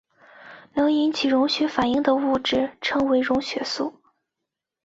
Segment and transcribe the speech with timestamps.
[0.73, 4.01] 能引起溶血反应的物质称为溶血素。